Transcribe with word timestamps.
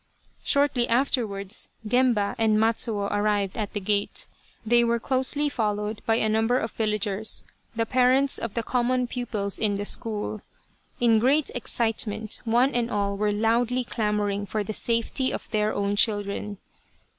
Shortly 0.43 0.87
afterwards 0.87 1.69
Gemba 1.87 2.33
and 2.39 2.57
Matsuo 2.57 3.05
arrived 3.11 3.55
at 3.55 3.73
the 3.73 3.79
gate. 3.79 4.27
They 4.65 4.83
were 4.83 4.99
closely 4.99 5.47
followed 5.47 6.01
by 6.07 6.15
a 6.15 6.27
number 6.27 6.57
of 6.57 6.71
villagers, 6.71 7.43
the 7.75 7.85
parents 7.85 8.39
of 8.39 8.55
the 8.55 8.63
common 8.63 9.05
pupils 9.05 9.59
in 9.59 9.75
the 9.75 9.85
202 9.85 10.09
Loyal, 10.09 10.21
Even 10.31 10.31
Unto 10.31 10.41
Death 10.41 10.47
school. 10.57 11.07
In 11.07 11.19
great 11.19 11.51
excitement, 11.53 12.41
one 12.45 12.73
and 12.73 12.89
all 12.89 13.15
were 13.15 13.31
loudly 13.31 13.83
clamouring 13.83 14.47
for 14.47 14.63
the 14.63 14.73
safety 14.73 15.31
of 15.31 15.47
their 15.51 15.71
own 15.71 15.95
children. 15.95 16.57